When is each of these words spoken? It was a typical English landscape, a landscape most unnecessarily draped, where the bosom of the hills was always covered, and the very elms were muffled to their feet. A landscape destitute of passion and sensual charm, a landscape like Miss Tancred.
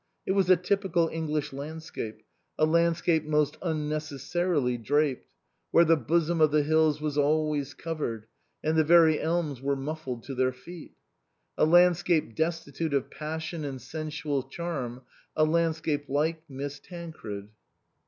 It 0.25 0.31
was 0.31 0.49
a 0.49 0.55
typical 0.57 1.09
English 1.09 1.53
landscape, 1.53 2.23
a 2.57 2.65
landscape 2.65 3.23
most 3.23 3.57
unnecessarily 3.61 4.75
draped, 4.75 5.27
where 5.69 5.85
the 5.85 5.95
bosom 5.95 6.41
of 6.41 6.49
the 6.49 6.63
hills 6.63 6.99
was 6.99 7.19
always 7.19 7.75
covered, 7.75 8.25
and 8.63 8.75
the 8.75 8.83
very 8.83 9.19
elms 9.21 9.61
were 9.61 9.75
muffled 9.75 10.23
to 10.23 10.33
their 10.33 10.53
feet. 10.53 10.95
A 11.55 11.65
landscape 11.65 12.33
destitute 12.35 12.95
of 12.95 13.11
passion 13.11 13.63
and 13.63 13.79
sensual 13.79 14.41
charm, 14.41 15.03
a 15.35 15.43
landscape 15.43 16.05
like 16.09 16.41
Miss 16.49 16.79
Tancred. 16.79 17.49